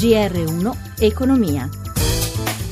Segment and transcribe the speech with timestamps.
[0.00, 1.79] GR1 Economia.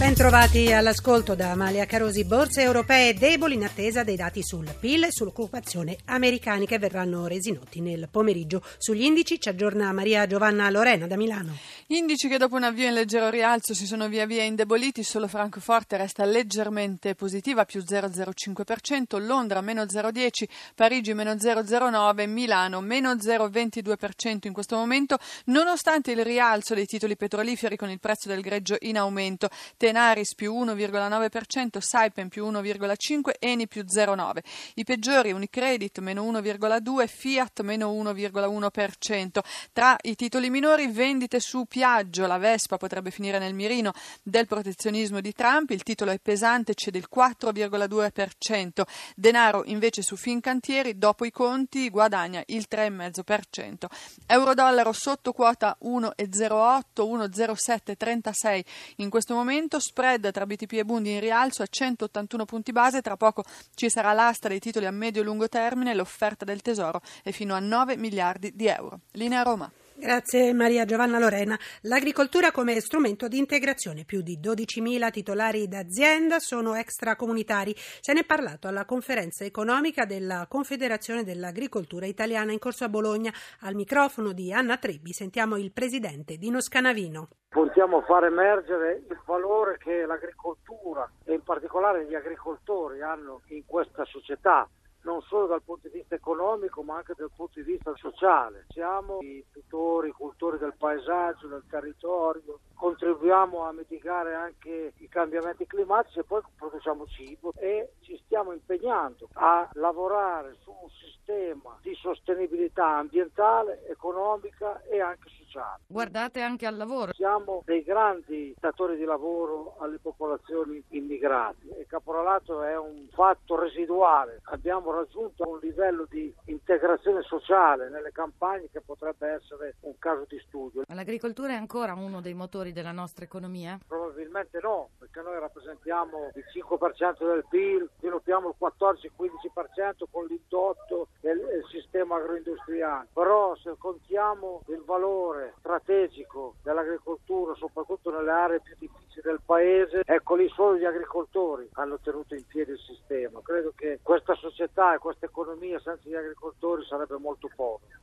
[0.00, 2.24] Bentrovati all'ascolto da Amalia Carosi.
[2.24, 7.52] Borse europee deboli in attesa dei dati sul PIL e sull'occupazione americani che verranno resi
[7.52, 8.62] noti nel pomeriggio.
[8.78, 11.54] Sugli indici ci aggiorna Maria Giovanna Lorena da Milano.
[11.88, 15.98] Indici che dopo un avvio in leggero rialzo si sono via via indeboliti, solo Francoforte
[15.98, 24.54] resta leggermente positiva, più 0,05%, Londra meno 0,10%, Parigi meno 0,09%, Milano meno 0,22% in
[24.54, 29.50] questo momento, nonostante il rialzo dei titoli petroliferi con il prezzo del greggio in aumento.
[29.90, 34.38] Tenaris più 1,9%, Saipem più 1,5%, Eni più 0,9%.
[34.74, 39.40] I peggiori Unicredit meno 1,2%, Fiat meno 1,1%.
[39.72, 45.20] Tra i titoli minori vendite su Piaggio, la Vespa potrebbe finire nel mirino del protezionismo
[45.20, 48.82] di Trump, il titolo è pesante, cede il 4,2%.
[49.16, 53.86] Denaro invece su Fincantieri, dopo i conti, guadagna il 3,5%.
[54.26, 58.60] Euro-dollaro sotto quota 1,08, 1,0736
[58.96, 63.16] in questo momento spread tra BTP e Bundi in rialzo a 181 punti base, tra
[63.16, 67.32] poco ci sarà l'asta dei titoli a medio e lungo termine, l'offerta del Tesoro è
[67.32, 69.00] fino a 9 miliardi di euro.
[69.12, 69.70] Linea Roma.
[70.00, 71.58] Grazie Maria Giovanna Lorena.
[71.82, 74.04] L'agricoltura come strumento di integrazione.
[74.06, 77.74] Più di 12.000 titolari d'azienda sono extracomunitari.
[77.76, 83.30] Se ne è parlato alla conferenza economica della Confederazione dell'Agricoltura Italiana in corso a Bologna.
[83.60, 87.28] Al microfono di Anna Trebbi sentiamo il presidente Dino Scanavino.
[87.50, 93.66] Puntiamo a far emergere il valore che l'agricoltura e in particolare gli agricoltori hanno in
[93.66, 94.66] questa società
[95.02, 98.66] non solo dal punto di vista economico ma anche dal punto di vista sociale.
[98.68, 105.66] Siamo i tutori, i cultori del paesaggio, del territorio, contribuiamo a mitigare anche i cambiamenti
[105.66, 111.94] climatici e poi produciamo cibo e ci stiamo impegnando a lavorare su un sistema di
[111.94, 115.82] sostenibilità ambientale, economica e anche sociale.
[115.86, 117.12] Guardate anche al lavoro.
[117.12, 124.40] Siamo dei grandi datori di lavoro alle popolazioni immigrate e caporalato è un fatto residuale.
[124.44, 130.38] Abbiamo raggiunto un livello di integrazione sociale nelle campagne che potrebbe essere un caso di
[130.46, 130.82] studio.
[130.86, 133.78] L'agricoltura è ancora uno dei motori della nostra economia?
[134.20, 141.30] Probabilmente no, perché noi rappresentiamo il 5% del PIL, sviluppiamo il 14-15% con l'indotto e
[141.30, 143.08] il sistema agroindustriale.
[143.14, 150.34] Però se contiamo il valore strategico dell'agricoltura, soprattutto nelle aree più difficili del paese, ecco
[150.34, 153.40] lì solo gli agricoltori hanno tenuto in piedi il sistema.
[153.42, 157.98] Credo che questa società e questa economia senza gli agricoltori sarebbe molto povera.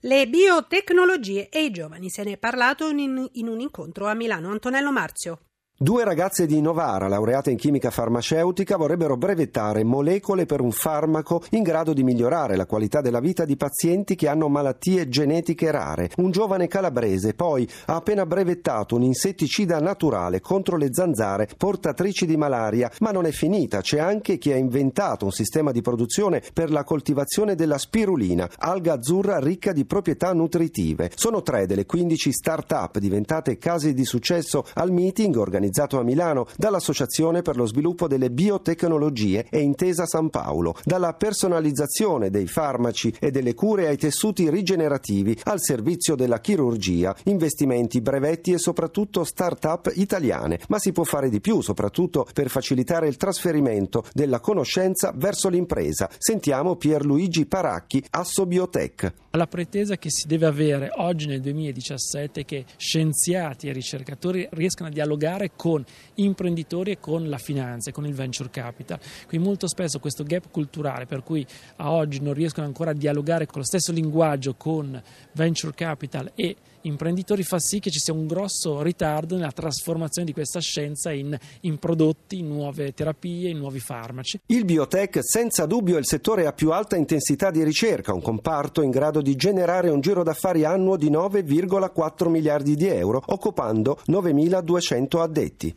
[0.00, 4.48] Le biotecnologie e i giovani, se ne è parlato in, in un incontro a Milano.
[4.48, 5.49] Antonello Marzio.
[5.82, 11.62] Due ragazze di Novara, laureate in chimica farmaceutica, vorrebbero brevettare molecole per un farmaco in
[11.62, 16.10] grado di migliorare la qualità della vita di pazienti che hanno malattie genetiche rare.
[16.16, 22.36] Un giovane calabrese poi ha appena brevettato un insetticida naturale contro le zanzare portatrici di
[22.36, 26.70] malaria, ma non è finita, c'è anche chi ha inventato un sistema di produzione per
[26.70, 31.10] la coltivazione della spirulina, alga azzurra ricca di proprietà nutritive.
[31.14, 36.46] Sono tre delle 15 start-up diventate casi di successo al meeting organizzato organizzato a Milano
[36.56, 43.30] dall'Associazione per lo sviluppo delle biotecnologie e Intesa San Paolo, dalla personalizzazione dei farmaci e
[43.30, 50.58] delle cure ai tessuti rigenerativi al servizio della chirurgia, investimenti, brevetti e soprattutto start-up italiane.
[50.68, 56.08] Ma si può fare di più, soprattutto per facilitare il trasferimento della conoscenza verso l'impresa.
[56.18, 59.12] Sentiamo Pierluigi Paracchi, Assobiotech.
[59.32, 64.88] La pretesa che si deve avere oggi nel 2017 è che scienziati e ricercatori riescano
[64.88, 65.84] a dialogare con
[66.14, 68.98] imprenditori e con la finanza e con il venture capital.
[69.26, 73.44] Quindi molto spesso questo gap culturale per cui a oggi non riescono ancora a dialogare
[73.44, 74.98] con lo stesso linguaggio con
[75.32, 80.32] venture capital e imprenditori fa sì che ci sia un grosso ritardo nella trasformazione di
[80.32, 84.40] questa scienza in, in prodotti, in nuove terapie, in nuovi farmaci.
[84.46, 88.82] Il biotech senza dubbio è il settore a più alta intensità di ricerca, un comparto
[88.82, 95.20] in grado di generare un giro d'affari annuo di 9,4 miliardi di euro, occupando 9.200
[95.20, 95.76] addetti.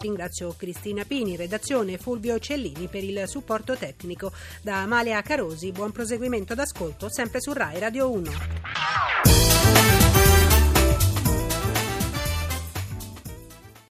[0.00, 4.32] Ringrazio Cristina Pini, redazione Fulvio Cellini per il supporto tecnico.
[4.62, 9.97] Da Amalia Carosi, buon proseguimento d'ascolto sempre su Rai Radio 1.